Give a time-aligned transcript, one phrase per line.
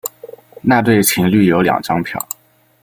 [0.63, 2.27] 那对情侣有两张票